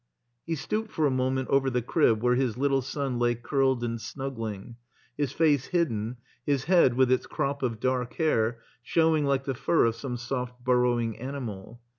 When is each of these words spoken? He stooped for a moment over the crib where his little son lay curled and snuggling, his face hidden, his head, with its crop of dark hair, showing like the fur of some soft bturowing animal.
He 0.47 0.55
stooped 0.55 0.89
for 0.91 1.05
a 1.05 1.11
moment 1.11 1.49
over 1.49 1.69
the 1.69 1.83
crib 1.83 2.23
where 2.23 2.33
his 2.33 2.57
little 2.57 2.81
son 2.81 3.19
lay 3.19 3.35
curled 3.35 3.83
and 3.83 4.01
snuggling, 4.01 4.77
his 5.15 5.31
face 5.31 5.65
hidden, 5.67 6.17
his 6.43 6.63
head, 6.63 6.95
with 6.95 7.11
its 7.11 7.27
crop 7.27 7.61
of 7.61 7.79
dark 7.79 8.15
hair, 8.15 8.61
showing 8.81 9.25
like 9.25 9.43
the 9.43 9.53
fur 9.53 9.85
of 9.85 9.93
some 9.95 10.17
soft 10.17 10.63
bturowing 10.63 11.21
animal. 11.21 11.81